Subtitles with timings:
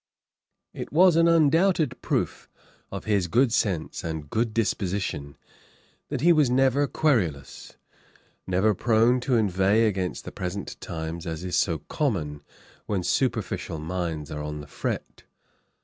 [0.73, 2.49] It was an undoubted proof
[2.91, 5.37] of his good sense and good disposition,
[6.09, 7.77] that he was never querulous,
[8.47, 12.41] never prone to inveigh against the present times, as is so common
[12.87, 15.25] when superficial minds are on the fret.